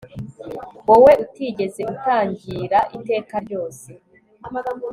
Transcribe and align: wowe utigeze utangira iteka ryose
wowe 0.87 1.11
utigeze 1.23 1.81
utangira 1.93 2.79
iteka 2.97 3.35
ryose 3.45 3.89